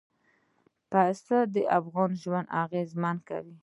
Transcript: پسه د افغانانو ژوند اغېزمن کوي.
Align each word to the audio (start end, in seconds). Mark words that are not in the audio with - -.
پسه 0.91 1.37
د 1.53 1.55
افغانانو 1.79 2.19
ژوند 2.23 2.47
اغېزمن 2.63 3.17
کوي. 3.27 3.55